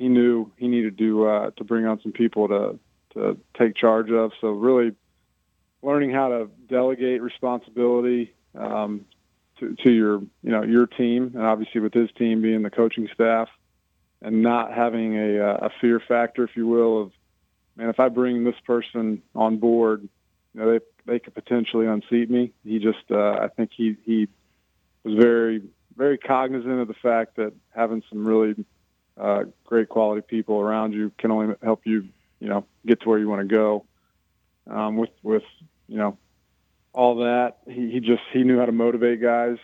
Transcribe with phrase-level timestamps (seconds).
[0.00, 2.78] he knew he needed to uh, to bring on some people to
[3.12, 4.32] to take charge of.
[4.40, 4.96] So really
[5.82, 9.04] learning how to delegate responsibility um,
[9.58, 13.10] to, to your you know your team, and obviously with his team being the coaching
[13.12, 13.50] staff,
[14.22, 17.12] and not having a, a fear factor, if you will, of
[17.76, 20.08] man, if I bring this person on board,
[20.54, 22.52] you know they they could potentially unseat me.
[22.64, 24.28] He just uh, I think he he
[25.04, 25.60] was very
[25.94, 28.64] very cognizant of the fact that having some really
[29.18, 32.08] uh, great quality people around you can only help you
[32.40, 33.84] you know get to where you want to go.
[34.68, 35.42] Um, with with
[35.88, 36.18] you know
[36.92, 39.58] all that, he, he just he knew how to motivate guys.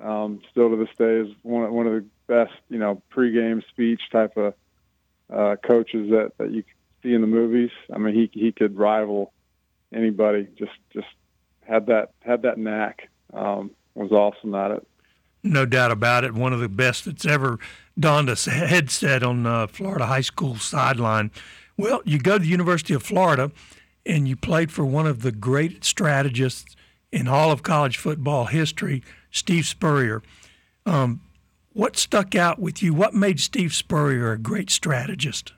[0.00, 4.00] Um, still to this day is one one of the best you know pregame speech
[4.10, 4.54] type of
[5.32, 6.64] uh, coaches that that you
[7.02, 7.70] see in the movies.
[7.92, 9.32] I mean he he could rival
[9.92, 10.48] anybody.
[10.56, 11.08] Just just
[11.66, 13.08] had that had that knack.
[13.32, 14.87] Um, was awesome at it.
[15.42, 16.34] No doubt about it.
[16.34, 17.58] One of the best that's ever
[17.98, 21.30] donned a headset on uh, Florida high school sideline.
[21.76, 23.52] Well, you go to the University of Florida,
[24.04, 26.74] and you played for one of the great strategists
[27.12, 30.22] in all of college football history, Steve Spurrier.
[30.84, 31.20] Um,
[31.72, 32.92] what stuck out with you?
[32.92, 35.52] What made Steve Spurrier a great strategist?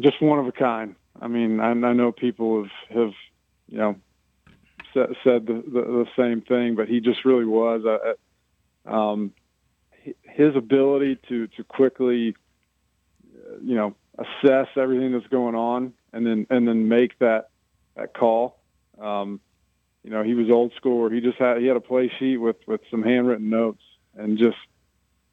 [0.00, 0.94] Just one of a kind.
[1.20, 3.12] I mean, I, I know people have, have,
[3.68, 3.96] you know,
[4.92, 7.84] said, the, the, the same thing, but he just really was.
[7.84, 9.32] Uh, um,
[10.22, 12.34] his ability to to quickly,
[13.62, 17.50] you know, assess everything that's going on and then and then make that
[17.96, 18.58] that call.
[19.00, 19.40] Um,
[20.02, 21.02] you know, he was old school.
[21.02, 23.82] Where he just had he had a play sheet with with some handwritten notes,
[24.16, 24.56] and just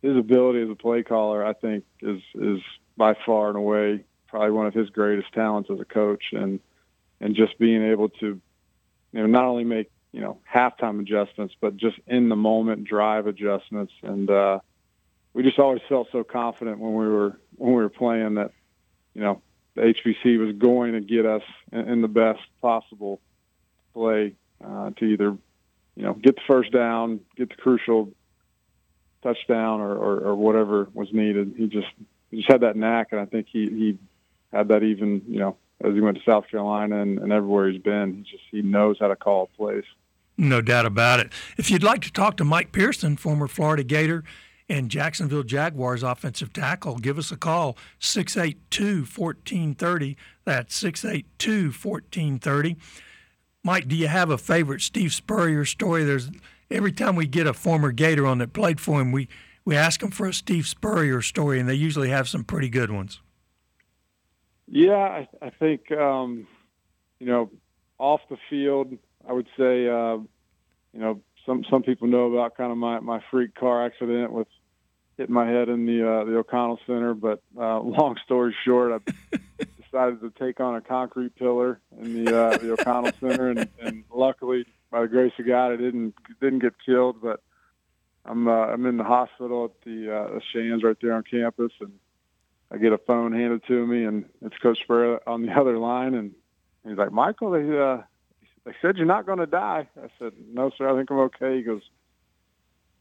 [0.01, 2.59] his ability as a play caller, I think, is is
[2.95, 6.59] by far and away probably one of his greatest talents as a coach, and
[7.19, 8.39] and just being able to,
[9.11, 13.27] you know, not only make you know halftime adjustments, but just in the moment drive
[13.27, 14.59] adjustments, and uh,
[15.33, 18.51] we just always felt so confident when we were when we were playing that,
[19.13, 19.41] you know,
[19.75, 23.21] the HBC was going to get us in, in the best possible
[23.93, 24.33] play
[24.65, 25.37] uh, to either,
[25.95, 28.11] you know, get the first down, get the crucial
[29.21, 31.53] touchdown, or, or, or whatever was needed.
[31.57, 31.87] He just
[32.31, 33.97] he just had that knack, and I think he he
[34.51, 37.81] had that even you know as he went to South Carolina and, and everywhere he's
[37.81, 38.15] been.
[38.15, 39.83] He just he knows how to call plays.
[40.37, 41.31] No doubt about it.
[41.57, 44.23] If you'd like to talk to Mike Pearson, former Florida Gator
[44.69, 50.17] and Jacksonville Jaguars offensive tackle, give us a call 682 1430.
[50.45, 52.77] That's 682 1430.
[53.63, 56.03] Mike, do you have a favorite Steve Spurrier story?
[56.03, 56.29] There's
[56.69, 59.27] every time we get a former Gator on that played for him, we
[59.65, 62.91] we ask them for a Steve Spurrier story, and they usually have some pretty good
[62.91, 63.21] ones.
[64.67, 66.47] Yeah, I, I think um,
[67.19, 67.49] you know
[67.97, 68.93] off the field,
[69.27, 73.23] I would say uh, you know some some people know about kind of my my
[73.31, 74.47] freak car accident with
[75.17, 77.13] hitting my head in the uh, the O'Connell Center.
[77.13, 79.37] But uh, long story short, I
[79.81, 84.03] decided to take on a concrete pillar in the uh, the O'Connell Center, and, and
[84.13, 87.21] luckily, by the grace of God, I didn't didn't get killed.
[87.21, 87.41] But
[88.25, 91.71] I'm uh, I'm in the hospital at the uh, the Shands right there on campus,
[91.79, 91.93] and
[92.71, 96.13] I get a phone handed to me, and it's Coach Spurrier on the other line,
[96.13, 96.33] and
[96.87, 98.01] he's like, Michael, they uh,
[98.65, 99.87] they said you're not going to die.
[100.01, 101.57] I said, No, sir, I think I'm okay.
[101.57, 101.83] He goes,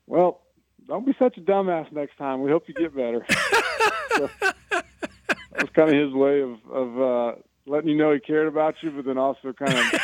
[0.07, 0.43] Well,
[0.87, 2.43] don't be such a dumbass next time.
[2.43, 3.27] We hope you get better.
[4.17, 4.85] so, that
[5.61, 8.91] was kind of his way of of uh, letting you know he cared about you,
[8.91, 10.01] but then also kind of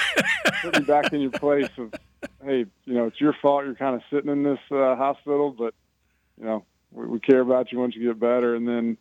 [0.62, 1.92] putting you back in your place of,
[2.44, 3.64] hey, you know, it's your fault.
[3.64, 5.74] You're kind of sitting in this uh, hospital, but
[6.38, 8.54] you know, we, we care about you once you get better.
[8.54, 8.96] And then,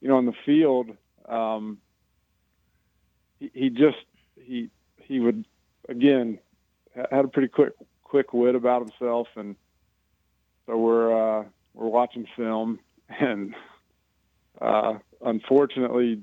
[0.00, 0.90] you know, on the field,
[1.28, 1.78] um,
[3.38, 3.98] he, he just
[4.40, 5.44] he he would
[5.88, 6.38] again
[6.94, 7.72] had a pretty quick
[8.02, 9.56] quick wit about himself, and
[10.66, 11.44] so we're uh,
[11.74, 13.54] we're watching film, and
[14.60, 14.94] uh,
[15.24, 16.22] unfortunately,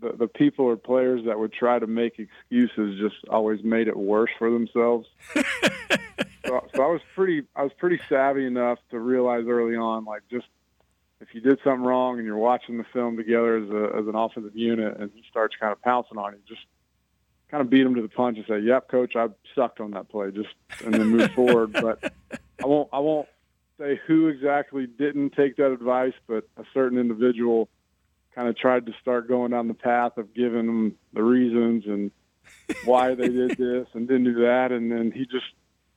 [0.00, 3.96] the, the people or players that would try to make excuses just always made it
[3.96, 5.08] worse for themselves.
[5.34, 10.22] so, so I was pretty I was pretty savvy enough to realize early on, like
[10.30, 10.46] just
[11.22, 14.14] if you did something wrong and you're watching the film together as a as an
[14.14, 16.66] offensive unit, and he starts kind of pouncing on you, just
[17.48, 20.08] kind of beat him to the punch and say, "Yep, coach, I sucked on that
[20.08, 20.48] play," just
[20.84, 21.72] and then move forward.
[21.80, 22.12] But
[22.62, 23.28] I won't I won't
[23.78, 27.68] say who exactly didn't take that advice, but a certain individual
[28.34, 32.10] kind of tried to start going down the path of giving them the reasons and
[32.84, 34.72] why they did this and didn't do that.
[34.72, 35.46] And then he just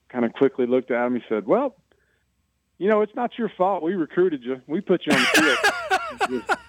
[0.10, 1.16] kind of quickly looked at him.
[1.16, 1.76] He said, "Well,
[2.78, 3.84] you know, it's not your fault.
[3.84, 4.62] We recruited you.
[4.68, 5.64] We put you on the
[6.28, 6.58] field."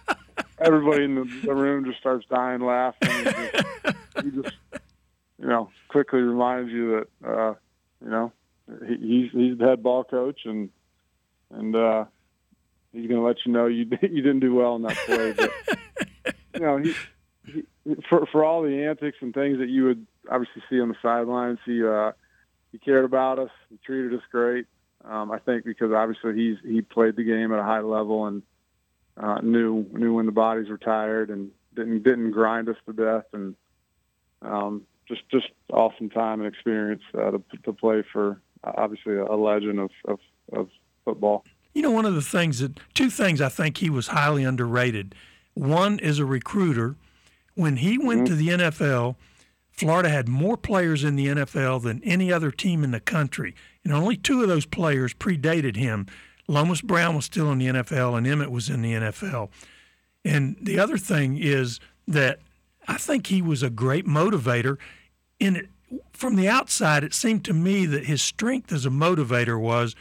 [0.58, 3.24] everybody in the, the, room just starts dying laughing.
[3.24, 4.56] Just, he just,
[5.38, 7.54] you know, quickly reminds you that, uh,
[8.02, 8.32] you know,
[8.86, 10.70] he, he's he's the head ball coach and
[11.50, 12.04] and uh,
[12.92, 15.32] he's going to let you know you you didn't do well in that play.
[15.32, 16.94] But you know, he,
[17.84, 20.96] he for for all the antics and things that you would obviously see on the
[21.02, 22.12] sidelines, he uh,
[22.72, 23.50] he cared about us.
[23.70, 24.66] He treated us great.
[25.08, 28.42] Um, I think because obviously he's he played the game at a high level and
[29.16, 33.26] uh, knew knew when the bodies were tired and didn't didn't grind us to death
[33.32, 33.54] and
[34.42, 39.78] um, just just awesome time and experience uh, to, to play for obviously a, legend
[39.78, 40.18] of, of,
[40.52, 40.68] of
[41.04, 41.44] football.
[41.72, 45.14] You know, one of the things that two things I think he was highly underrated.
[45.54, 46.96] One is a recruiter.
[47.54, 48.24] When he went mm-hmm.
[48.26, 49.16] to the NFL,
[49.76, 53.92] Florida had more players in the NFL than any other team in the country, and
[53.92, 56.06] only two of those players predated him.
[56.48, 59.50] Lomas Brown was still in the NFL, and Emmitt was in the NFL.
[60.24, 61.78] And the other thing is
[62.08, 62.40] that
[62.88, 64.78] I think he was a great motivator.
[65.38, 65.66] In it,
[66.12, 69.94] from the outside, it seemed to me that his strength as a motivator was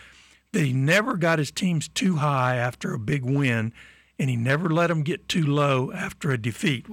[0.53, 3.73] that he never got his teams too high after a big win,
[4.17, 6.85] and he never let them get too low after a defeat.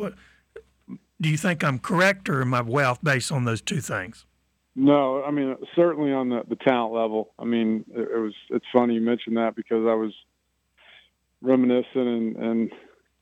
[1.22, 4.26] Do you think I'm correct, or am I way off base on those two things?
[4.74, 7.32] No, I mean certainly on the, the talent level.
[7.38, 10.12] I mean, it, it was it's funny you mentioned that because I was
[11.40, 12.72] reminiscing and and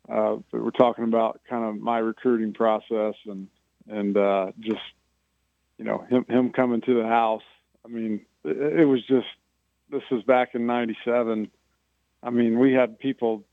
[0.08, 3.49] uh, we're talking about kind of my recruiting process and
[3.88, 4.81] and uh, just
[5.76, 7.43] you know him him coming to the house.
[7.85, 9.26] I mean, it, it was just
[9.91, 11.50] this was back in '97.
[12.23, 13.44] I mean, we had people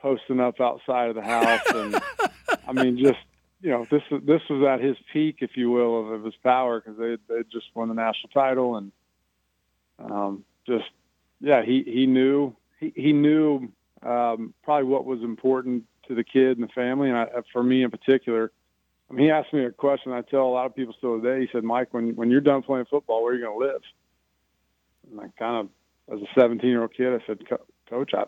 [0.00, 2.00] posting up outside of the house, and
[2.66, 3.18] I mean, just
[3.62, 6.80] you know, this this was at his peak, if you will, of, of his power
[6.80, 8.92] because they they just won the national title and
[9.98, 10.86] um, just
[11.40, 13.68] yeah, he he knew he he knew
[14.02, 17.82] um, probably what was important to the kid and the family, and I, for me
[17.82, 18.50] in particular.
[19.08, 20.12] I mean, he asked me a question.
[20.12, 21.40] I tell a lot of people still today.
[21.40, 23.82] He said, "Mike, when when you're done playing football, where are you going to live?"
[25.10, 25.68] And I kind
[26.08, 27.40] of, as a 17 year old kid, I said,
[27.88, 28.24] "Coach, I,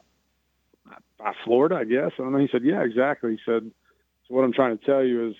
[1.20, 3.70] I, Florida, I guess." And he said, "Yeah, exactly." He said,
[4.32, 5.34] what I'm trying to tell you is,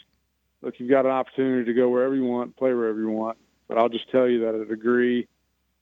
[0.61, 3.39] look, you've got an opportunity to go wherever you want, play wherever you want.
[3.67, 5.27] But I'll just tell you that a degree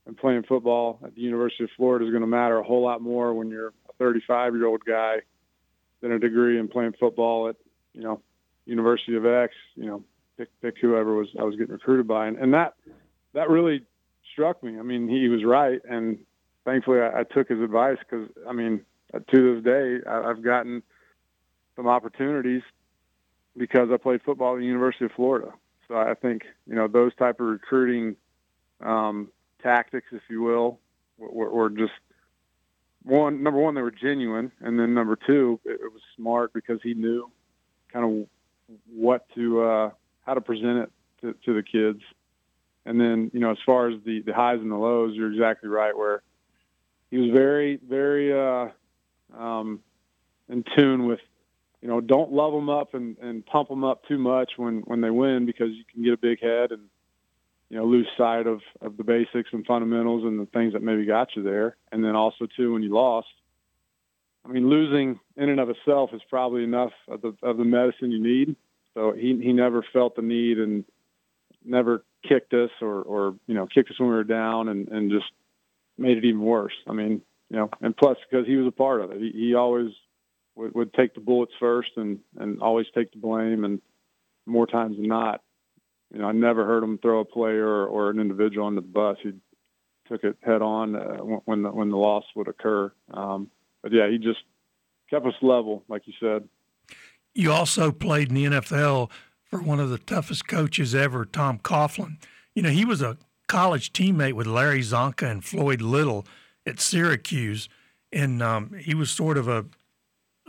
[0.06, 3.02] in playing football at the University of Florida is going to matter a whole lot
[3.02, 5.16] more when you're a 35 year old guy
[6.00, 7.56] than a degree in playing football at,
[7.94, 8.22] you know,
[8.64, 10.04] University of X, you know,
[10.38, 12.28] pick, pick whoever was I was getting recruited by.
[12.28, 12.74] And, and that,
[13.34, 13.84] that really
[14.32, 14.78] struck me.
[14.78, 15.80] I mean, he was right.
[15.84, 16.18] And
[16.64, 20.84] thankfully I, I took his advice because, I mean, to this day, I, I've gotten
[21.74, 22.62] some opportunities
[23.60, 25.52] because I played football at the University of Florida.
[25.86, 28.16] So I think you know those type of recruiting
[28.80, 29.28] um,
[29.62, 30.80] tactics, if you will,
[31.18, 31.92] were, were just
[33.04, 33.42] one.
[33.42, 36.94] Number one, they were genuine, and then number two, it, it was smart because he
[36.94, 37.30] knew
[37.92, 38.04] kind
[38.70, 39.90] of what to uh,
[40.24, 40.90] how to present it
[41.20, 42.00] to, to the kids.
[42.86, 45.68] And then you know, as far as the the highs and the lows, you're exactly
[45.68, 45.94] right.
[45.94, 46.22] Where
[47.10, 48.68] he was very very uh,
[49.38, 49.80] um,
[50.48, 51.20] in tune with
[51.82, 55.00] you know, don't love them up and, and pump them up too much when, when
[55.00, 56.82] they win because you can get a big head and,
[57.70, 61.06] you know, lose sight of, of the basics and fundamentals and the things that maybe
[61.06, 61.76] got you there.
[61.90, 63.28] And then also, too, when you lost,
[64.44, 68.10] I mean, losing in and of itself is probably enough of the, of the medicine
[68.10, 68.56] you need.
[68.94, 70.84] So he, he never felt the need and
[71.64, 75.10] never kicked us or, or, you know, kicked us when we were down and, and
[75.10, 75.30] just
[75.96, 76.72] made it even worse.
[76.86, 79.54] I mean, you know, and plus because he was a part of it, he, he
[79.54, 79.90] always
[80.56, 83.80] would, would take the bullets first and and always take the blame and
[84.46, 85.42] more times than not
[86.12, 88.86] you know I never heard him throw a player or, or an individual under the
[88.86, 89.16] bus.
[89.22, 89.32] He
[90.08, 92.92] took it head on uh, when the when the loss would occur.
[93.12, 93.50] Um,
[93.82, 94.40] but yeah he just
[95.08, 96.48] kept us level like you said.
[97.34, 99.10] You also played in the NFL
[99.44, 102.16] for one of the toughest coaches ever Tom Coughlin.
[102.54, 103.16] You know he was a
[103.50, 106.24] college teammate with Larry Csonka and Floyd Little
[106.64, 107.68] at Syracuse.
[108.12, 109.66] And um, he was sort of a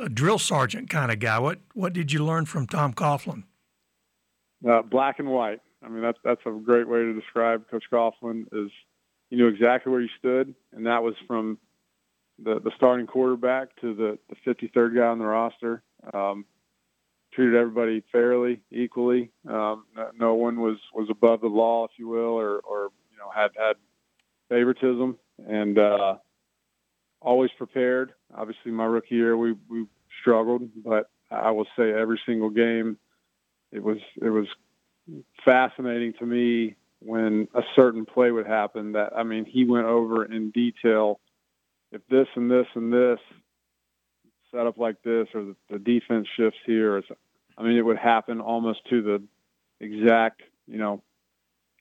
[0.01, 1.39] a drill sergeant kind of guy.
[1.39, 3.43] What what did you learn from Tom Coughlin?
[4.67, 5.61] Uh, black and white.
[5.83, 8.45] I mean, that's that's a great way to describe Coach Coughlin.
[8.51, 8.71] Is
[9.29, 11.57] he knew exactly where you stood, and that was from
[12.43, 15.83] the the starting quarterback to the the 53rd guy on the roster.
[16.13, 16.45] Um,
[17.33, 19.31] treated everybody fairly, equally.
[19.47, 19.85] Um,
[20.17, 23.51] no one was was above the law, if you will, or or you know had
[23.57, 23.75] had
[24.49, 25.17] favoritism,
[25.47, 26.15] and uh,
[27.21, 28.13] always prepared.
[28.35, 29.85] Obviously, my rookie year we we
[30.21, 32.97] struggled, but I will say every single game
[33.71, 34.47] it was it was
[35.45, 38.93] fascinating to me when a certain play would happen.
[38.93, 41.19] That I mean, he went over in detail.
[41.91, 43.19] If this and this and this
[44.51, 47.01] set up like this, or the, the defense shifts here,
[47.57, 49.23] I mean, it would happen almost to the
[49.79, 51.01] exact you know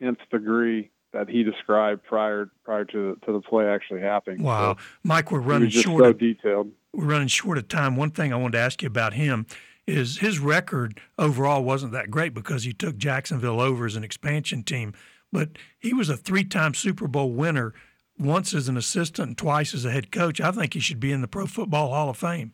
[0.01, 4.43] nth degree that he described prior prior to the, to the play actually happening.
[4.43, 6.05] Wow, so Mike, we're running short.
[6.05, 6.71] So of, detailed.
[6.93, 7.97] We're running short of time.
[7.97, 9.47] One thing I wanted to ask you about him
[9.87, 14.63] is his record overall wasn't that great because he took Jacksonville over as an expansion
[14.63, 14.93] team,
[15.33, 17.75] but he was a three-time Super Bowl winner,
[18.19, 20.41] once as an assistant and twice as a head coach.
[20.41, 22.53] I think he should be in the Pro Football Hall of Fame.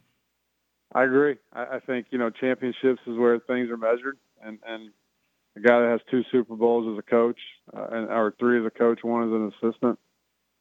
[0.95, 1.37] I agree.
[1.53, 4.91] I, I think you know championships is where things are measured, and and
[5.57, 7.39] a guy that has two Super Bowls as a coach,
[7.75, 9.99] uh, and or three as a coach, one as an assistant,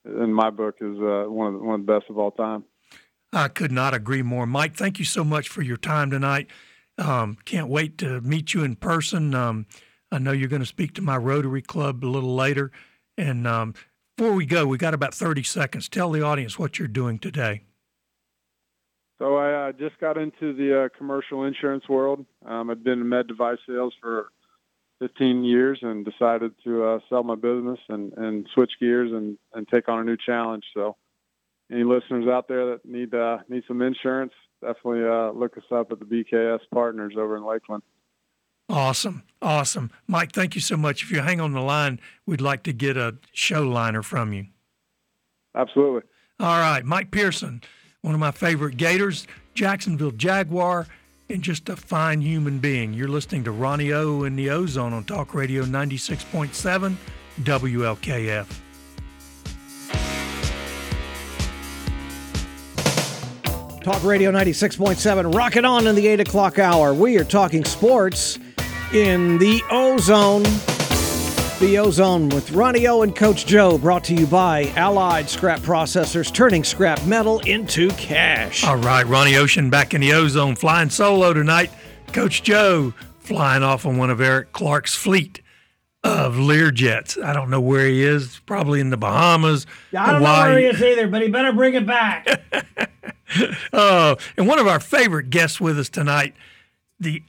[0.05, 2.63] in my book is uh, one of the, one of the best of all time.
[3.33, 4.75] I could not agree more, Mike.
[4.75, 6.47] Thank you so much for your time tonight.
[6.97, 9.35] Um, can't wait to meet you in person.
[9.35, 9.65] Um,
[10.11, 12.71] I know you're going to speak to my Rotary Club a little later,
[13.17, 13.73] and um,
[14.15, 15.89] before we go, we got about 30 seconds.
[15.89, 17.63] Tell the audience what you're doing today.
[19.19, 22.25] So I uh, just got into the uh, commercial insurance world.
[22.45, 24.27] Um, I've been in med device sales for
[24.99, 29.67] 15 years and decided to uh, sell my business and, and switch gears and, and
[29.67, 30.63] take on a new challenge.
[30.73, 30.95] So,
[31.71, 35.91] any listeners out there that need uh, need some insurance, definitely uh, look us up
[35.91, 37.81] at the BKS Partners over in Lakeland.
[38.69, 40.31] Awesome, awesome, Mike.
[40.31, 41.03] Thank you so much.
[41.03, 44.47] If you hang on the line, we'd like to get a show liner from you.
[45.55, 46.01] Absolutely.
[46.39, 47.61] All right, Mike Pearson,
[48.01, 50.87] one of my favorite Gators, Jacksonville Jaguar
[51.29, 52.93] and just a fine human being.
[52.93, 56.95] You're listening to Ronnie O in the Ozone on Talk Radio 96.7
[57.41, 58.61] WLKF.
[63.83, 66.91] Talk Radio 96.7, rocking on in the 8 o'clock hour.
[66.93, 68.39] We are talking sports
[68.91, 70.74] in the Ozone.
[71.59, 76.31] The Ozone with Ronnie O and Coach Joe, brought to you by Allied Scrap Processors,
[76.33, 78.63] turning scrap metal into cash.
[78.65, 81.71] All right, Ronnie Ocean back in the Ozone, flying solo tonight.
[82.11, 85.41] Coach Joe flying off on one of Eric Clark's fleet
[86.03, 87.21] of Learjets.
[87.23, 89.65] I don't know where he is, probably in the Bahamas.
[89.97, 90.49] I don't Hawaii.
[90.49, 92.27] know where he is either, but he better bring it back.
[93.71, 96.35] uh, and one of our favorite guests with us tonight,
[96.99, 97.23] the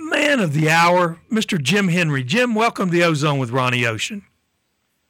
[0.00, 1.60] man of the hour, Mr.
[1.60, 2.24] Jim Henry.
[2.24, 4.24] Jim, welcome to the Ozone with Ronnie Ocean.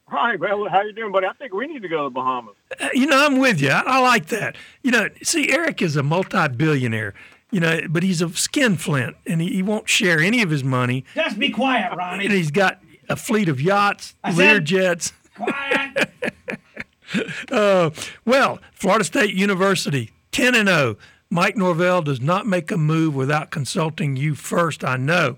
[0.08, 1.26] Hi, well, how you doing, buddy?
[1.26, 2.56] I think we need to go to the Bahamas.
[2.80, 3.70] Uh, you know, I'm with you.
[3.70, 4.56] I, I, like that.
[4.82, 7.14] You know, see, Eric is a multi-billionaire.
[7.52, 11.04] You know, but he's a skinflint, and he, he won't share any of his money.
[11.14, 12.24] Just be quiet, Ronnie.
[12.24, 15.12] And he's got a fleet of yachts, Lear jets.
[15.36, 16.10] Quiet.
[17.50, 17.90] uh,
[18.24, 20.96] well, Florida State University, ten and zero.
[21.30, 21.34] Oh.
[21.34, 25.36] Mike Norvell does not make a move without consulting you first, I know.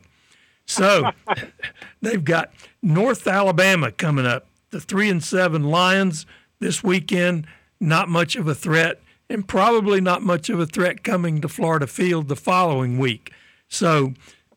[0.66, 1.10] So
[2.00, 4.46] they've got North Alabama coming up.
[4.70, 6.24] The three and seven Lions
[6.60, 7.46] this weekend,
[7.78, 11.86] not much of a threat, and probably not much of a threat coming to Florida
[11.86, 13.32] Field the following week.
[13.68, 14.14] So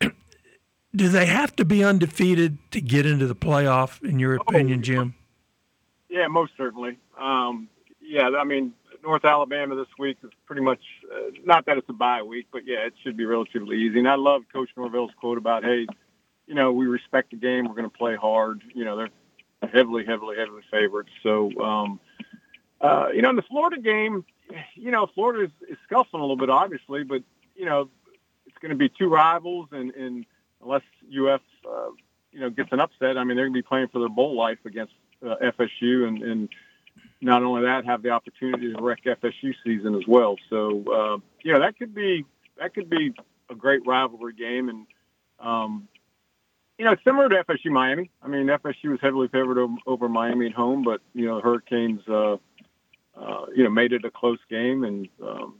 [0.94, 5.14] do they have to be undefeated to get into the playoff, in your opinion, Jim?
[6.08, 6.98] Yeah, most certainly.
[7.18, 7.68] Um,
[8.00, 10.80] yeah, I mean, North Alabama this week is pretty much
[11.12, 13.98] uh, not that it's a bye week, but yeah, it should be relatively easy.
[13.98, 15.86] And I love Coach Norvell's quote about, "Hey,
[16.46, 17.68] you know, we respect the game.
[17.68, 18.62] We're going to play hard.
[18.74, 21.10] You know, they're heavily, heavily, heavily favorites.
[21.22, 22.00] So, um,
[22.80, 24.24] uh, you know, in the Florida game,
[24.74, 27.22] you know, Florida is, is scuffling a little bit, obviously, but
[27.54, 27.88] you know,
[28.46, 30.26] it's going to be two rivals, and, and
[30.62, 31.88] unless UF, uh,
[32.32, 34.36] you know, gets an upset, I mean, they're going to be playing for their bowl
[34.36, 34.92] life against
[35.26, 36.48] uh, FSU, and, and
[37.20, 40.36] not only that, have the opportunity to wreck FSU season as well.
[40.50, 41.18] So uh,
[41.52, 42.24] know that could be
[42.58, 43.14] that could be
[43.50, 44.86] a great rivalry game, and
[45.40, 45.88] um,
[46.78, 48.10] you know similar to FSU Miami.
[48.22, 52.02] I mean FSU was heavily favored over, over Miami at home, but you know Hurricanes
[52.08, 52.34] uh,
[53.16, 55.56] uh, you know made it a close game, and um,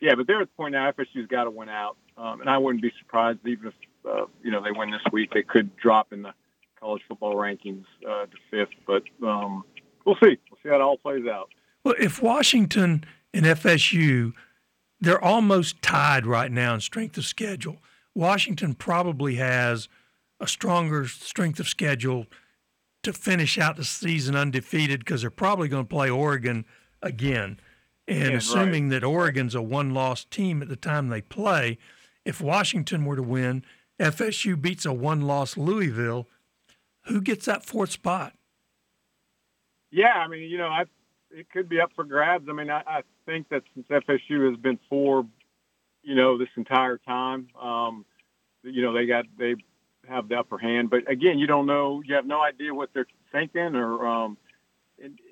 [0.00, 2.58] yeah, but they're at the point now FSU's got to win out, um, and I
[2.58, 3.74] wouldn't be surprised even if
[4.08, 6.34] uh, you know they win this week, they could drop in the
[6.80, 9.64] college football rankings uh, to fifth, but um,
[10.04, 10.38] we'll see.
[10.66, 11.50] See how it all plays out.
[11.84, 14.32] Well, if Washington and FSU,
[15.00, 17.78] they're almost tied right now in strength of schedule.
[18.16, 19.88] Washington probably has
[20.40, 22.26] a stronger strength of schedule
[23.04, 26.64] to finish out the season undefeated because they're probably going to play Oregon
[27.00, 27.60] again.
[28.08, 29.00] And yeah, assuming right.
[29.00, 31.78] that Oregon's a one loss team at the time they play,
[32.24, 33.64] if Washington were to win,
[34.00, 36.26] FSU beats a one loss Louisville,
[37.04, 38.35] who gets that fourth spot?
[39.96, 40.84] Yeah, I mean, you know, I
[41.30, 42.46] it could be up for grabs.
[42.50, 45.26] I mean, I, I think that since FSU has been four,
[46.02, 48.04] you know, this entire time, um,
[48.62, 49.54] you know, they got they
[50.06, 50.90] have the upper hand.
[50.90, 52.02] But again, you don't know.
[52.04, 54.36] You have no idea what they're thinking, or um,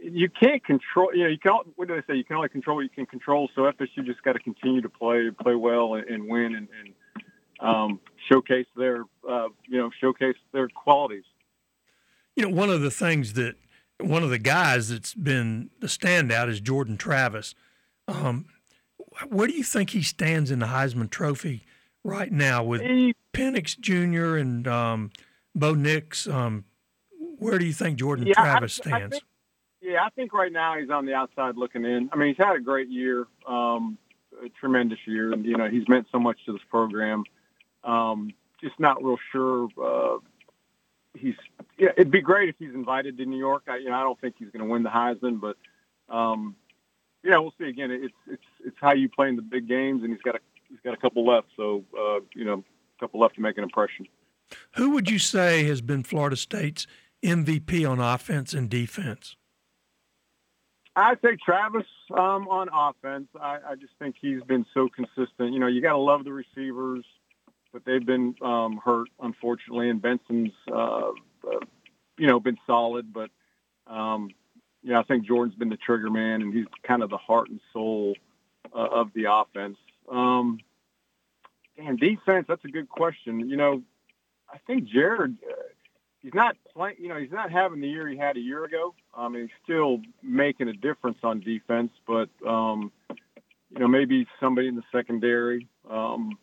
[0.02, 1.14] you can't control.
[1.14, 1.66] You know, you can't.
[1.76, 2.16] What do they say?
[2.16, 3.50] You can only control what you can control.
[3.54, 6.94] So FSU just got to continue to play, play well, and, and win, and, and
[7.60, 8.00] um,
[8.32, 11.24] showcase their, uh, you know, showcase their qualities.
[12.34, 13.56] you know, one of the things that
[14.00, 17.54] one of the guys that's been the standout is Jordan Travis.
[18.08, 18.46] Um,
[19.28, 21.62] where do you think he stands in the Heisman Trophy
[22.02, 24.36] right now with He, Penix Jr.
[24.36, 25.10] and um,
[25.54, 26.26] Bo Nix?
[26.26, 26.64] Um,
[27.38, 29.12] where do you think Jordan Yeah, Travis I stands?
[29.16, 29.24] think-
[29.80, 32.08] yeah, I think right now he's on the outside looking in.
[32.10, 33.98] I mean, he's had a great year, um,
[34.42, 37.22] a tremendous year, and you know he's meant so much to this program.
[37.84, 38.30] Um,
[38.62, 39.68] just not real sure.
[39.78, 40.20] Uh,
[41.14, 41.34] he's
[41.78, 43.64] yeah, it'd be great if he's invited to New York.
[43.68, 45.56] I, you know, I don't think he's going to win the Heisman, but
[46.14, 46.56] um,
[47.22, 47.68] yeah, we'll see.
[47.68, 50.40] Again, it's it's it's how you play in the big games, and he's got a
[50.68, 52.64] he's got a couple left, so uh, you know,
[52.98, 54.06] a couple left to make an impression.
[54.76, 56.86] Who would you say has been Florida State's
[57.24, 59.36] MVP on offense and defense?
[60.96, 63.28] I'd say Travis um, on offense.
[63.40, 65.52] I, I just think he's been so consistent.
[65.52, 67.04] You know, you got to love the receivers,
[67.74, 69.90] but they've been um, hurt, unfortunately.
[69.90, 71.10] And Benson's, uh,
[71.44, 71.60] uh,
[72.16, 73.12] you know, been solid.
[73.12, 73.30] But,
[73.88, 74.30] um,
[74.84, 77.60] yeah, I think Jordan's been the trigger man, and he's kind of the heart and
[77.72, 78.14] soul
[78.72, 79.76] uh, of the offense.
[80.08, 80.60] Um,
[81.76, 83.50] and defense, that's a good question.
[83.50, 83.82] You know,
[84.48, 85.54] I think Jared, uh,
[86.22, 86.98] he's not playing.
[87.00, 88.94] You know, he's not having the year he had a year ago.
[89.12, 92.92] I mean, he's still making a difference on defense, but um,
[93.70, 95.66] you know, maybe somebody in the secondary.
[95.90, 96.38] Um,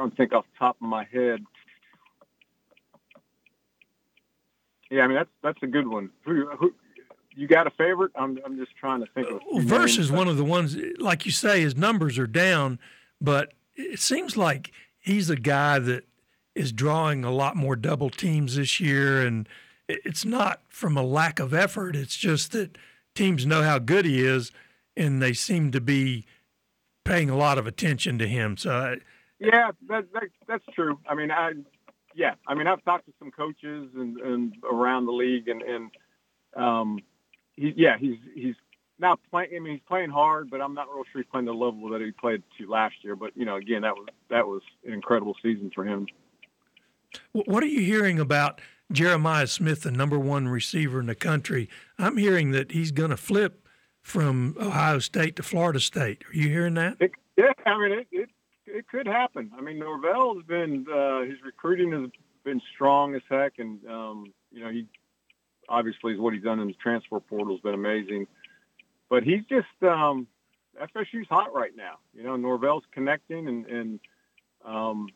[0.00, 1.44] trying to think off the top of my head.
[4.90, 6.10] Yeah, I mean that's that's a good one.
[6.24, 6.74] Who, who
[7.36, 8.12] you got a favorite?
[8.16, 9.36] I'm I'm just trying to think of.
[9.36, 10.06] a few Verse names.
[10.06, 12.78] is one of the ones, like you say, his numbers are down,
[13.20, 16.04] but it seems like he's a guy that
[16.54, 19.48] is drawing a lot more double teams this year, and
[19.86, 21.94] it's not from a lack of effort.
[21.94, 22.76] It's just that
[23.14, 24.50] teams know how good he is,
[24.96, 26.26] and they seem to be
[27.04, 28.56] paying a lot of attention to him.
[28.56, 28.96] So, uh,
[29.40, 30.98] Yeah, that, that that's true.
[31.08, 31.52] I mean, I
[32.14, 35.90] yeah, I mean, I've talked to some coaches and, and around the league, and and
[36.54, 36.98] um,
[37.54, 38.54] he yeah, he's he's
[38.98, 39.50] not playing.
[39.56, 42.02] I mean, he's playing hard, but I'm not real sure he's playing the level that
[42.02, 43.16] he played to last year.
[43.16, 46.06] But you know, again, that was that was an incredible season for him.
[47.32, 48.60] what are you hearing about
[48.92, 51.68] Jeremiah Smith, the number one receiver in the country?
[51.98, 53.66] I'm hearing that he's going to flip
[54.02, 56.24] from Ohio State to Florida State.
[56.28, 56.96] Are you hearing that?
[57.00, 58.30] It, yeah, I mean, it, it
[58.80, 59.50] it could happen.
[59.56, 62.10] I mean, Norvell's been uh, his recruiting has
[62.44, 64.86] been strong as heck, and um, you know, he
[65.68, 68.26] obviously is what he's done in the transfer portal has been amazing.
[69.10, 70.26] But he's just um,
[70.80, 71.98] FSU's hot right now.
[72.14, 74.00] You know, Norvell's connecting, and and
[74.64, 75.08] um,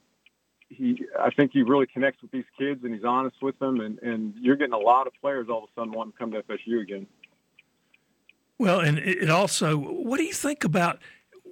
[0.69, 3.99] he I think he really connects with these kids, and he's honest with them, and
[4.01, 6.43] and you're getting a lot of players all of a sudden wanting to come to
[6.43, 7.07] FSU again.
[8.59, 11.01] Well, and it also, what do you think about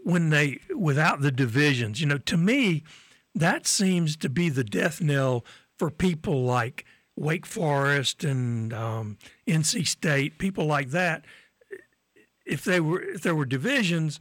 [0.03, 2.01] when they, without the divisions?
[2.01, 2.85] You know, to me,
[3.35, 5.45] that seems to be the death knell
[5.79, 6.85] for people like
[7.17, 11.25] Wake Forest and um, NC State, people like that.
[12.45, 14.19] If they were, if there were divisions,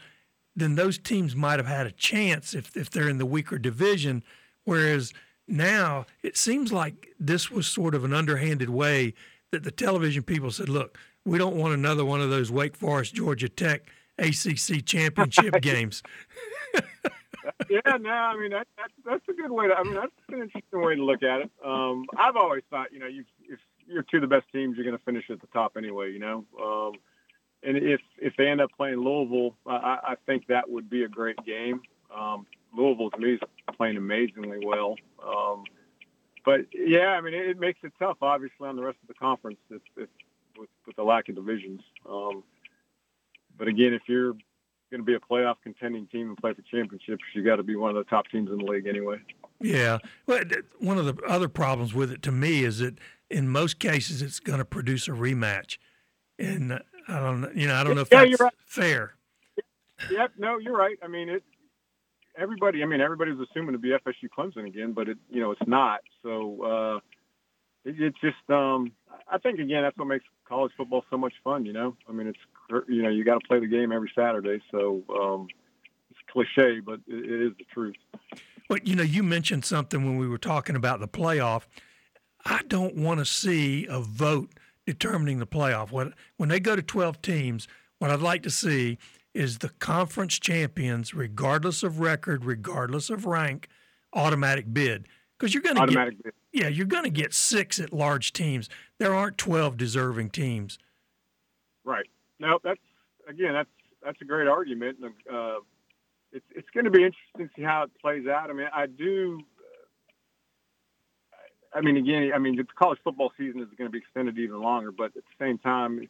[0.55, 4.23] then those teams might have had a chance if if they're in the weaker division.
[4.63, 5.13] Whereas
[5.47, 9.13] now it seems like this was sort of an underhanded way
[9.51, 13.15] that the television people said, "Look, we don't want another one of those Wake Forest
[13.15, 13.89] Georgia Tech
[14.21, 16.03] ACC championship games."
[17.69, 19.73] yeah, no, I mean that, that that's a good way to.
[19.73, 21.51] I mean that's an interesting way to look at it.
[21.65, 24.85] Um, I've always thought, you know, you if you're two of the best teams, you're
[24.85, 26.11] going to finish at the top anyway.
[26.11, 26.93] You know, um,
[27.63, 31.07] and if if they end up playing Louisville, I, I think that would be a
[31.07, 31.81] great game.
[32.15, 33.39] Um, Louisville to me is
[33.75, 34.95] playing amazingly well.
[35.25, 35.63] Um,
[36.45, 39.13] but yeah, I mean it, it makes it tough, obviously, on the rest of the
[39.13, 40.09] conference if, if
[40.57, 41.81] with, with the lack of divisions.
[42.09, 42.43] Um,
[43.61, 44.31] but again, if you're
[44.89, 47.75] going to be a playoff contending team and play for championships, you got to be
[47.75, 49.17] one of the top teams in the league anyway.
[49.59, 49.99] Yeah.
[50.25, 50.41] Well,
[50.79, 52.97] one of the other problems with it to me is that
[53.29, 55.77] in most cases it's going to produce a rematch,
[56.39, 56.73] and
[57.07, 58.53] I don't, know- you know, I don't know if Yeah, that's you're right.
[58.65, 59.13] fair.
[60.09, 60.97] Yep, no, you're right.
[61.03, 61.43] I mean, it.
[62.35, 65.51] Everybody, I mean, everybody was assuming to be FSU Clemson again, but it, you know,
[65.51, 65.99] it's not.
[66.23, 66.95] So uh,
[67.87, 68.93] it, it's just, um,
[69.31, 71.65] I think again, that's what makes college football so much fun.
[71.65, 74.61] You know, I mean, it's you know, you got to play the game every Saturday.
[74.69, 75.47] So um,
[76.09, 77.95] it's cliche, but it, it is the truth.
[78.69, 81.63] Well, you know, you mentioned something when we were talking about the playoff.
[82.45, 84.51] I don't want to see a vote
[84.85, 85.91] determining the playoff.
[85.91, 87.67] What when they go to 12 teams,
[87.99, 88.97] what I'd like to see
[89.33, 93.69] is the conference champions, regardless of record, regardless of rank,
[94.13, 95.07] automatic bid.
[95.37, 96.23] Because you're going to get Automatic.
[96.23, 96.33] bid.
[96.53, 98.69] Yeah, you're going to get six at large teams.
[98.97, 100.77] There aren't 12 deserving teams.
[101.83, 102.07] Right.
[102.39, 102.79] No, that's
[103.27, 103.69] again, that's
[104.03, 104.97] that's a great argument.
[105.01, 105.59] and, Uh,
[106.31, 108.49] it's it's going to be interesting to see how it plays out.
[108.49, 109.41] I mean, I do.
[111.73, 114.61] I mean, again, I mean, the college football season is going to be extended even
[114.61, 116.01] longer, but at the same time,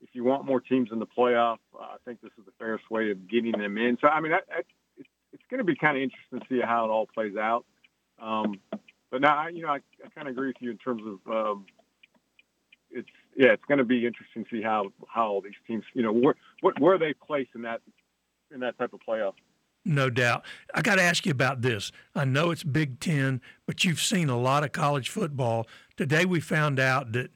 [0.00, 2.90] if you want more teams in the playoff, uh, I think this is the fairest
[2.90, 3.96] way of getting them in.
[4.00, 4.62] So, I mean, I, I,
[4.96, 7.64] it's, it's going to be kind of interesting to see how it all plays out.
[8.20, 8.60] Um,
[9.14, 11.66] but now, you know, I, I kind of agree with you in terms of um,
[12.90, 16.02] it's yeah, it's going to be interesting to see how how all these teams, you
[16.02, 17.80] know, where what where they place in that
[18.52, 19.34] in that type of playoff.
[19.84, 20.44] No doubt.
[20.74, 21.92] I got to ask you about this.
[22.16, 25.68] I know it's Big Ten, but you've seen a lot of college football.
[25.96, 27.30] Today we found out that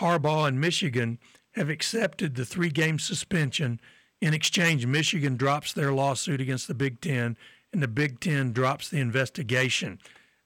[0.00, 1.20] Harbaugh and Michigan
[1.52, 3.80] have accepted the three game suspension.
[4.20, 7.36] In exchange, Michigan drops their lawsuit against the Big Ten,
[7.72, 10.00] and the Big Ten drops the investigation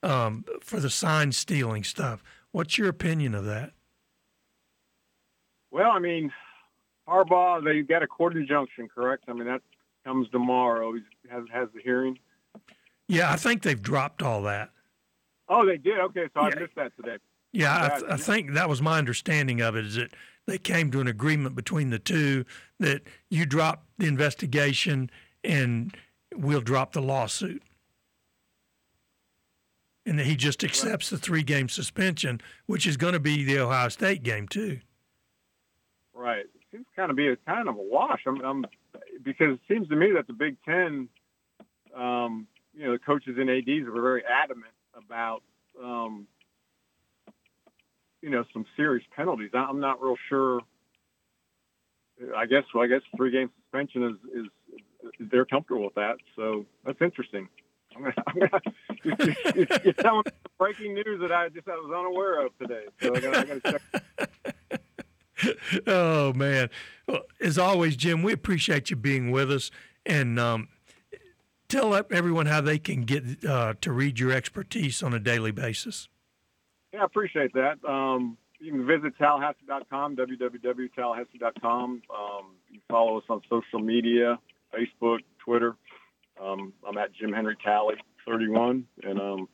[0.04, 2.22] um, for the sign stealing stuff.
[2.52, 3.72] What's your opinion of that?
[5.70, 6.32] Well, I mean,
[7.08, 9.24] Harbaugh, they got a court injunction, correct?
[9.28, 9.62] I mean, that
[10.04, 10.92] comes tomorrow.
[10.92, 12.18] He has has the hearing.
[13.08, 14.70] Yeah, I think they've dropped all that.
[15.48, 15.98] Oh, they did.
[15.98, 16.54] Okay, so yeah.
[16.54, 17.16] I missed that today.
[17.52, 19.86] Yeah, I, th- I, think that was my understanding of it.
[19.86, 20.14] Is that
[20.46, 22.44] they came to an agreement between the two
[22.80, 25.10] that you drop the investigation
[25.42, 25.94] and
[26.34, 27.62] we'll drop the lawsuit,
[30.06, 31.18] and that he just accepts right.
[31.18, 34.80] the three game suspension, which is going to be the Ohio State game too.
[36.12, 36.40] Right.
[36.40, 38.20] It seems kind of be a kind of a wash.
[38.26, 38.66] I'm, I'm
[39.22, 41.08] because it seems to me that the Big Ten,
[41.96, 45.42] um, you know, the coaches and ads were very adamant about,
[45.82, 46.26] um,
[48.20, 49.50] you know, some serious penalties.
[49.54, 50.60] I'm not real sure.
[52.36, 54.46] I guess well, I guess three game suspension is, is,
[55.20, 56.16] is they're comfortable with that.
[56.36, 57.48] So that's interesting.
[58.26, 58.60] I'm gonna,
[59.84, 60.24] you're, telling
[60.58, 62.84] breaking news that I just I was unaware of today.
[63.00, 64.80] So I I gotta check.
[65.86, 66.70] oh man!
[67.06, 69.70] Well, as always, Jim, we appreciate you being with us,
[70.06, 70.68] and um,
[71.68, 76.08] tell everyone how they can get uh, to read your expertise on a daily basis.
[76.92, 77.84] Yeah, I appreciate that.
[77.84, 82.02] Um, you can visit Tallahassee.com, www.tallahassee.com.
[82.08, 84.38] Um, you follow us on social media,
[84.72, 85.76] Facebook, Twitter.
[86.42, 89.48] Um, I'm at Jim Henry Tally 31, and um,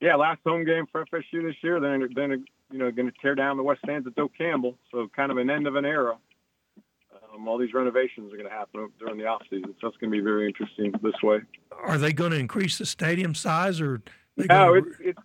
[0.00, 1.80] yeah, last home game for FSU this year.
[1.80, 4.76] Then, then you know, going to tear down the west stands at Doak Campbell.
[4.92, 6.16] So kind of an end of an era.
[7.34, 10.10] Um, all these renovations are going to happen during the off season, so it's going
[10.10, 11.38] to be very interesting this way.
[11.84, 14.02] Are they going to increase the stadium size, or
[14.36, 14.74] no?
[14.74, 15.18] It's it's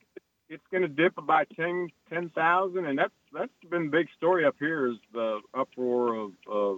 [0.53, 4.87] it's going to dip by 10 and that's that's been the big story up here
[4.87, 6.77] is the uproar of, of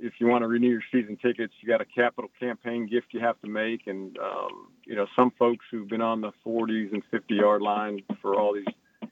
[0.00, 3.20] if you want to renew your season tickets, you got a capital campaign gift you
[3.20, 7.02] have to make, and um, you know some folks who've been on the 40s and
[7.10, 9.10] 50 yard line for all these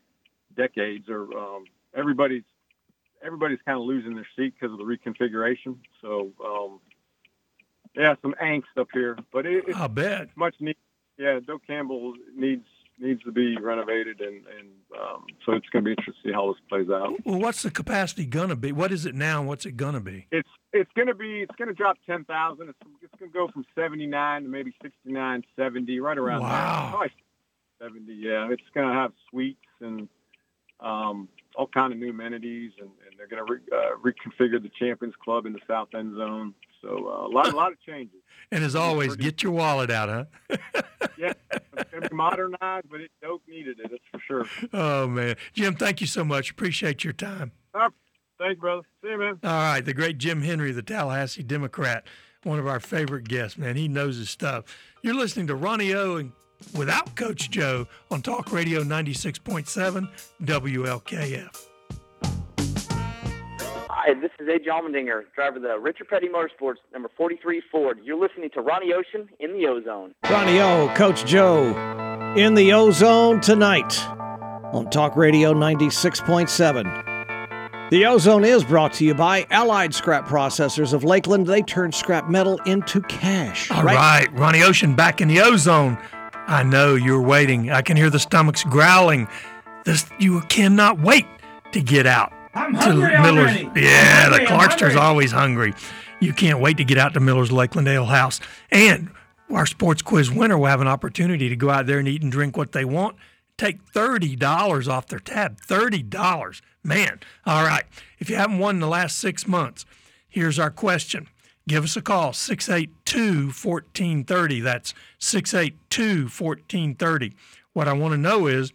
[0.56, 2.44] decades, are um, everybody's
[3.24, 5.76] everybody's kind of losing their seat because of the reconfiguration.
[6.00, 6.80] So um,
[7.96, 10.76] yeah, some angst up here, but it, it's I bet much need.
[11.16, 12.66] Yeah, Doak Campbell needs
[12.98, 16.32] needs to be renovated, and and um, so it's going to be interesting to see
[16.32, 17.14] how this plays out.
[17.24, 18.72] Well, what's the capacity going to be?
[18.72, 20.26] What is it now, what's it going to be?
[20.30, 22.68] It's it's going to be it's going to drop ten thousand.
[22.70, 26.98] It's, it's going to go from seventy nine to maybe 69, 70, right around wow.
[27.00, 27.10] there.
[27.80, 28.14] seventy.
[28.14, 30.08] Yeah, it's going to have suites and
[30.80, 34.70] um, all kind of new amenities, and, and they're going to re, uh, reconfigure the
[34.78, 36.54] Champions Club in the south end zone.
[36.82, 38.20] So uh, a lot, a lot of changes.
[38.50, 40.56] And as always, pretty, get your wallet out, huh?
[41.18, 43.90] yeah, it's going to be modernized, but it Doak needed it.
[43.90, 44.68] That's for sure.
[44.72, 46.50] Oh man, Jim, thank you so much.
[46.50, 47.52] Appreciate your time.
[47.72, 47.88] Uh,
[48.38, 48.82] thanks, brother.
[49.02, 49.38] See you, man.
[49.42, 52.06] All right, the great Jim Henry, the Tallahassee Democrat,
[52.42, 53.56] one of our favorite guests.
[53.56, 54.64] Man, he knows his stuff.
[55.02, 56.32] You're listening to Ronnie O and
[56.74, 60.08] without Coach Joe on Talk Radio 96.7
[60.42, 61.66] WLKF.
[64.06, 64.68] Hi, this is A.J.
[64.68, 67.98] Allmendinger, driver of the Richard Petty Motorsports, number 43 Ford.
[68.02, 70.14] You're listening to Ronnie Ocean in the Ozone.
[70.28, 71.68] Ronnie O, Coach Joe,
[72.36, 73.98] in the Ozone tonight
[74.74, 77.14] on Talk Radio 96.7.
[77.90, 81.46] The Ozone is brought to you by Allied Scrap Processors of Lakeland.
[81.46, 83.70] They turn scrap metal into cash.
[83.70, 84.38] All right, right.
[84.38, 85.96] Ronnie Ocean back in the Ozone.
[86.46, 87.70] I know you're waiting.
[87.70, 89.28] I can hear the stomachs growling.
[89.84, 91.26] This you cannot wait
[91.72, 92.32] to get out.
[92.54, 93.50] I'm hungry Miller's.
[93.50, 93.80] already.
[93.80, 95.74] Yeah, hungry, the Clarkster's always hungry.
[96.20, 98.40] You can't wait to get out to Miller's Lakeland Ale House.
[98.70, 99.10] And
[99.50, 102.30] our sports quiz winner will have an opportunity to go out there and eat and
[102.30, 103.16] drink what they want.
[103.56, 105.58] Take thirty dollars off their tab.
[105.60, 107.20] Thirty dollars, man.
[107.46, 107.84] All right.
[108.18, 109.84] If you haven't won in the last six months,
[110.28, 111.28] here's our question
[111.66, 117.32] give us a call 682 1430 that's 682 1430
[117.72, 118.72] what i want to know is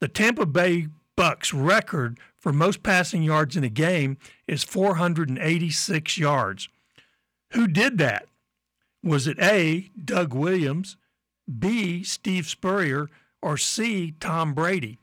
[0.00, 6.68] the tampa bay bucks record for most passing yards in a game is 486 yards.
[7.50, 8.26] Who did that?
[9.02, 10.96] Was it a doug williams
[11.58, 13.08] b steve spurrier
[13.42, 15.00] or c tom brady?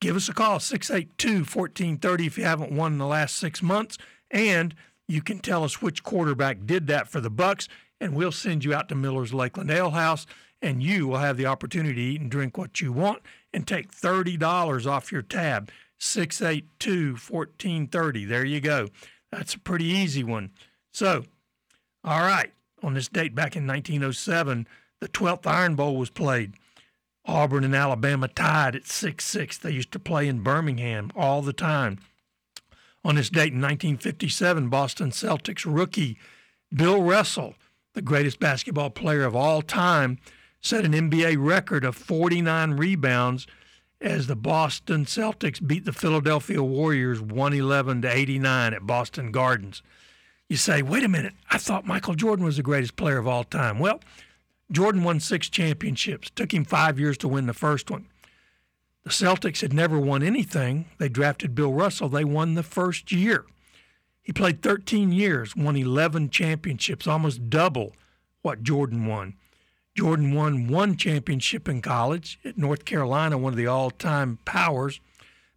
[0.00, 3.96] Give us a call 682-1430 if you haven't won in the last six months.
[4.30, 4.74] And
[5.08, 7.68] you can tell us which quarterback did that for the bucks
[8.00, 10.24] and we'll send you out to miller's lakeland ale house
[10.60, 13.92] and you will have the opportunity to eat and drink what you want and take
[13.92, 15.70] $30 off your tab.
[15.98, 18.88] 682-1430 there you go.
[19.32, 20.50] That's a pretty easy one.
[20.92, 21.24] So
[22.04, 22.52] all right.
[22.82, 24.68] On this date back in 1907
[25.00, 26.52] the 12th iron bowl was played.
[27.24, 29.58] Auburn and Alabama tied at 6 6.
[29.58, 31.98] They used to play in Birmingham all the time.
[33.04, 36.18] On this date in 1957, Boston Celtics rookie
[36.74, 37.54] Bill Russell,
[37.94, 40.18] the greatest basketball player of all time,
[40.60, 43.46] set an NBA record of 49 rebounds
[44.00, 49.82] as the Boston Celtics beat the Philadelphia Warriors 111 to 89 at Boston Gardens.
[50.48, 53.44] You say, wait a minute, I thought Michael Jordan was the greatest player of all
[53.44, 53.78] time.
[53.78, 54.00] Well,
[54.70, 56.30] Jordan won six championships.
[56.30, 58.06] Took him five years to win the first one.
[59.08, 60.84] The Celtics had never won anything.
[60.98, 62.10] They drafted Bill Russell.
[62.10, 63.46] They won the first year.
[64.22, 67.94] He played 13 years, won 11 championships, almost double
[68.42, 69.32] what Jordan won.
[69.96, 75.00] Jordan won one championship in college at North Carolina, one of the all-time powers.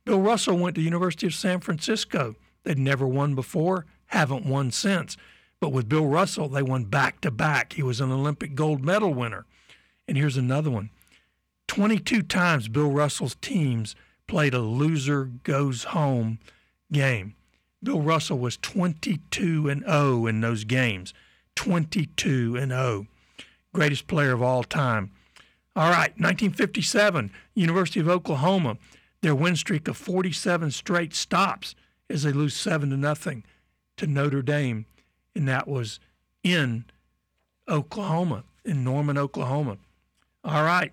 [0.05, 2.37] Bill Russell went to the University of San Francisco.
[2.63, 5.17] They'd never won before, haven't won since.
[5.59, 7.73] But with Bill Russell, they won back to back.
[7.73, 9.45] He was an Olympic gold medal winner.
[10.07, 10.89] And here's another one
[11.71, 13.95] 22 times Bill Russell's teams
[14.27, 16.37] played a loser goes home
[16.91, 17.33] game.
[17.81, 21.13] Bill Russell was 22 and 0 in those games.
[21.55, 23.07] 22 and 0.
[23.73, 25.11] Greatest player of all time.
[25.73, 28.75] All right, 1957, University of Oklahoma,
[29.21, 31.73] their win streak of 47 straight stops
[32.09, 33.45] as they lose 7 to nothing
[33.95, 34.87] to Notre Dame
[35.33, 36.01] and that was
[36.43, 36.83] in
[37.69, 39.77] Oklahoma, in Norman, Oklahoma.
[40.43, 40.91] All right.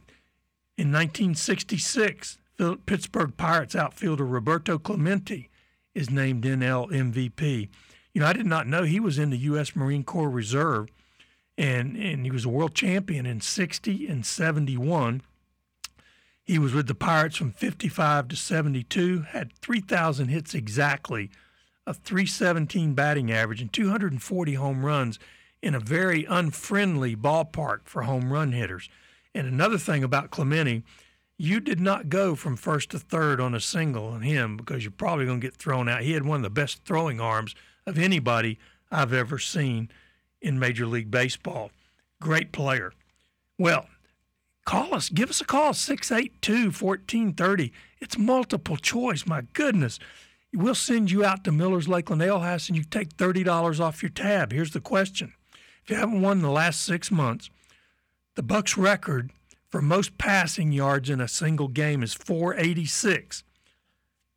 [0.78, 2.38] In 1966,
[2.86, 5.50] Pittsburgh Pirates outfielder Roberto Clemente
[5.92, 7.68] is named NL MVP.
[8.14, 9.74] You know, I did not know he was in the U.S.
[9.74, 10.86] Marine Corps Reserve,
[11.56, 15.22] and, and he was a world champion in 60 and 71.
[16.44, 21.28] He was with the Pirates from 55 to 72, had 3,000 hits exactly
[21.88, 25.18] a 317 batting average and 240 home runs
[25.60, 28.88] in a very unfriendly ballpark for home run hitters.
[29.34, 30.82] And another thing about Clemente,
[31.36, 34.90] you did not go from first to third on a single on him because you're
[34.90, 36.02] probably going to get thrown out.
[36.02, 37.54] He had one of the best throwing arms
[37.86, 38.58] of anybody
[38.90, 39.90] I've ever seen
[40.40, 41.70] in Major League Baseball.
[42.20, 42.92] Great player.
[43.58, 43.86] Well,
[44.64, 45.08] call us.
[45.08, 47.72] Give us a call, 682 1430.
[48.00, 49.26] It's multiple choice.
[49.26, 49.98] My goodness
[50.54, 54.10] we'll send you out to Miller's Lakeland Ale House and you take $30 off your
[54.10, 54.52] tab.
[54.52, 55.34] Here's the question.
[55.84, 57.50] If you haven't won in the last six months,
[58.38, 59.32] the Bucks record
[59.68, 63.42] for most passing yards in a single game is 486.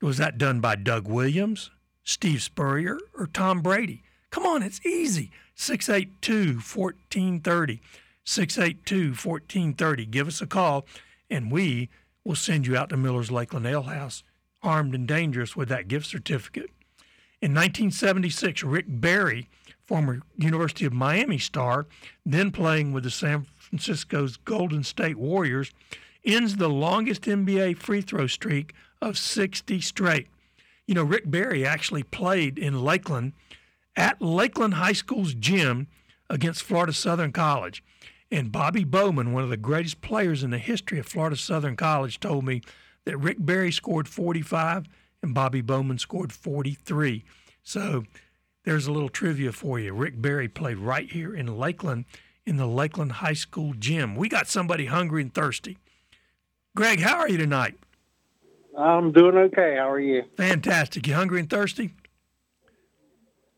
[0.02, 1.70] Was that done by Doug Williams,
[2.04, 4.02] Steve Spurrier, or Tom Brady?
[4.32, 5.30] Come on, it's easy.
[5.54, 7.80] 682 1430.
[8.24, 10.06] 682 1430.
[10.08, 10.88] Give us a call
[11.30, 11.88] and we
[12.24, 14.24] will send you out to Miller's Lakeland Ale House
[14.64, 16.72] armed and dangerous with that gift certificate.
[17.40, 19.48] In 1976, Rick Barry,
[19.84, 21.86] former University of Miami star,
[22.26, 25.72] then playing with the San Francisco's Golden State Warriors,
[26.26, 30.28] ends the longest NBA free throw streak of 60 straight.
[30.86, 33.32] You know, Rick Barry actually played in Lakeland
[33.96, 35.88] at Lakeland High School's gym
[36.30, 37.82] against Florida Southern College.
[38.30, 42.20] And Bobby Bowman, one of the greatest players in the history of Florida Southern College,
[42.20, 42.62] told me
[43.06, 44.86] that Rick Barry scored 45
[45.24, 47.24] and Bobby Bowman scored 43.
[47.64, 48.04] So
[48.66, 49.94] there's a little trivia for you.
[49.94, 52.04] Rick Barry played right here in Lakeland
[52.46, 54.16] in the Lakeland High School gym.
[54.16, 55.78] We got somebody hungry and thirsty.
[56.76, 57.78] Greg, how are you tonight?
[58.78, 59.76] I'm doing okay.
[59.78, 60.24] How are you?
[60.38, 61.08] Fantastic.
[61.08, 61.94] You hungry and thirsty?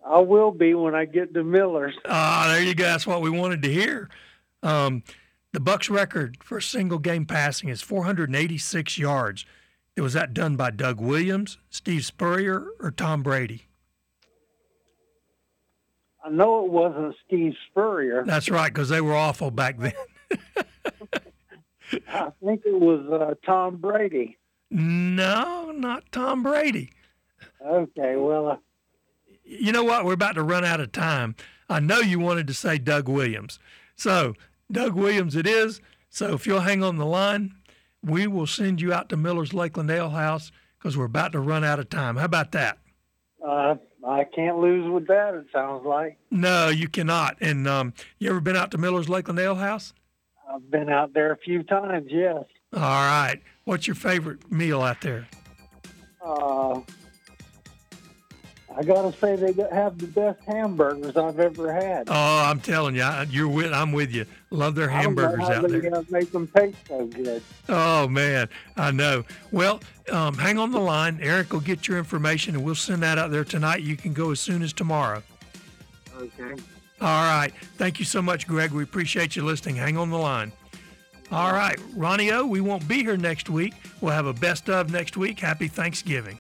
[0.05, 1.95] I will be when I get to Miller's.
[2.05, 2.83] Ah, there you go.
[2.83, 4.09] That's what we wanted to hear.
[4.61, 5.03] Um,
[5.53, 9.45] the Bucks record for single game passing is 486 yards.
[9.95, 13.67] Was that done by Doug Williams, Steve Spurrier, or Tom Brady?
[16.23, 18.23] I know it wasn't Steve Spurrier.
[18.25, 19.93] That's right, because they were awful back then.
[22.07, 24.37] I think it was uh, Tom Brady.
[24.71, 26.91] No, not Tom Brady.
[27.63, 28.47] Okay, well.
[28.47, 28.57] Uh...
[29.43, 30.05] You know what?
[30.05, 31.35] We're about to run out of time.
[31.69, 33.59] I know you wanted to say Doug Williams.
[33.95, 34.33] So
[34.71, 35.81] Doug Williams it is.
[36.09, 37.55] So if you'll hang on the line,
[38.01, 41.63] we will send you out to Miller's Lakeland Ale House because we're about to run
[41.63, 42.15] out of time.
[42.15, 42.77] How about that?
[43.45, 45.33] Uh, I can't lose with that.
[45.33, 46.17] It sounds like.
[46.29, 47.37] No, you cannot.
[47.39, 49.93] And um, you ever been out to Miller's Lakeland Ale House?
[50.51, 52.07] I've been out there a few times.
[52.09, 52.43] Yes.
[52.73, 53.39] All right.
[53.63, 55.27] What's your favorite meal out there?
[56.23, 56.81] Uh,
[58.75, 62.07] I gotta say they have the best hamburgers I've ever had.
[62.09, 62.13] Oh,
[62.45, 63.71] I'm telling you, I- you're with.
[63.71, 64.25] I'm with you.
[64.53, 66.03] Love their I don't know hamburgers out there.
[66.11, 67.41] make them taste so good.
[67.67, 69.23] Oh man, I know.
[69.51, 69.79] Well,
[70.11, 71.17] um, hang on the line.
[71.23, 73.81] Eric will get your information, and we'll send that out there tonight.
[73.81, 75.23] You can go as soon as tomorrow.
[76.15, 76.61] Okay.
[77.01, 77.51] All right.
[77.77, 78.71] Thank you so much, Greg.
[78.71, 79.75] We appreciate you listening.
[79.75, 80.51] Hang on the line.
[81.31, 83.73] All right, Ronnie O, we won't be here next week.
[84.01, 85.39] We'll have a best of next week.
[85.39, 86.31] Happy Thanksgiving.